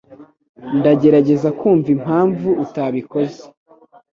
[0.79, 3.41] Ndagerageza kumva impamvu utabikoze.